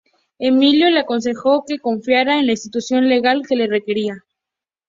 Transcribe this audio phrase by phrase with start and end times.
[0.39, 4.15] Emilio le aconsejó que confiara en la institución legal que la requería.